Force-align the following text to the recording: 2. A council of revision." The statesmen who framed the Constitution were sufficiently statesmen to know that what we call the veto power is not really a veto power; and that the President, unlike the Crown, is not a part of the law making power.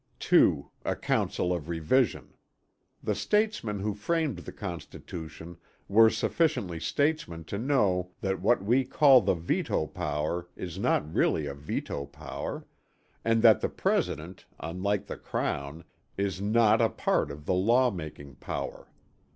2. 0.19 0.67
A 0.83 0.95
council 0.95 1.53
of 1.53 1.69
revision." 1.69 2.33
The 3.03 3.13
statesmen 3.13 3.81
who 3.81 3.93
framed 3.93 4.37
the 4.39 4.51
Constitution 4.51 5.57
were 5.87 6.09
sufficiently 6.09 6.79
statesmen 6.79 7.43
to 7.43 7.59
know 7.59 8.09
that 8.19 8.41
what 8.41 8.63
we 8.63 8.83
call 8.83 9.21
the 9.21 9.35
veto 9.35 9.85
power 9.85 10.47
is 10.55 10.79
not 10.79 11.13
really 11.13 11.45
a 11.45 11.53
veto 11.53 12.07
power; 12.07 12.65
and 13.23 13.43
that 13.43 13.61
the 13.61 13.69
President, 13.69 14.47
unlike 14.59 15.05
the 15.05 15.17
Crown, 15.17 15.83
is 16.17 16.41
not 16.41 16.81
a 16.81 16.89
part 16.89 17.29
of 17.29 17.45
the 17.45 17.53
law 17.53 17.91
making 17.91 18.37
power. 18.37 18.89